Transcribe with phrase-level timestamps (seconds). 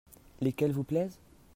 [0.41, 1.19] Lesquelles vous plaisent?